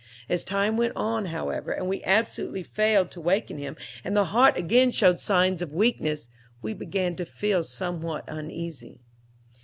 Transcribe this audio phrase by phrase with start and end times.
[0.27, 4.57] As time went on, however, and we absolutely failed to waken him, and the heart
[4.57, 6.27] again showed signs of weakness,
[6.59, 9.01] we began to feel somewhat uneasy.